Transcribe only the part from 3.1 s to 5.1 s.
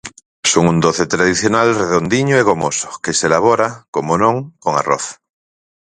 se elabora, como non, con arroz.